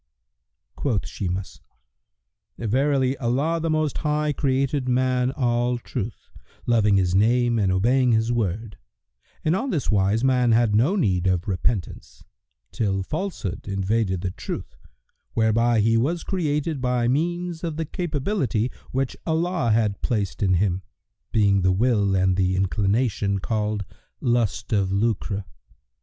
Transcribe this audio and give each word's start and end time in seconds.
Quoth 0.75 1.05
Shimas, 1.05 1.61
"Verily 2.57 3.15
Allah 3.17 3.59
the 3.59 3.69
Most 3.69 3.99
High 3.99 4.33
created 4.33 4.89
man 4.89 5.29
all 5.33 5.77
Truth[FN#123], 5.77 6.11
loving 6.65 6.97
His 6.97 7.13
name 7.13 7.59
and 7.59 7.71
obeying 7.71 8.11
His 8.11 8.31
word, 8.31 8.77
and 9.45 9.55
on 9.55 9.69
this 9.69 9.91
wise 9.91 10.23
man 10.23 10.53
had 10.53 10.73
no 10.73 10.95
need 10.95 11.27
of 11.27 11.47
repentance 11.47 12.23
till 12.71 13.03
Falsehood 13.03 13.67
invaded 13.67 14.21
the 14.21 14.31
Truth 14.31 14.75
whereby 15.33 15.81
he 15.81 15.97
was 15.97 16.23
created 16.23 16.81
by 16.81 17.07
means 17.07 17.63
of 17.63 17.77
the 17.77 17.85
capability[FN#124] 17.85 18.71
which 18.89 19.15
Allah 19.27 19.69
had 19.69 20.01
placed 20.01 20.41
in 20.41 20.55
him, 20.55 20.81
being 21.31 21.61
the 21.61 21.71
will 21.71 22.15
and 22.15 22.35
the 22.37 22.55
inclination 22.55 23.37
called 23.37 23.85
lust 24.19 24.73
of 24.73 24.91
lucre. 24.91 25.45